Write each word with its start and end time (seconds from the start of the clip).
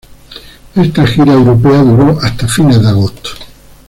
Esta 0.75 1.05
gira 1.05 1.33
europea 1.33 1.83
duró 1.83 2.17
hasta 2.19 2.47
fines 2.47 2.81
de 2.81 2.87
agosto. 2.89 3.29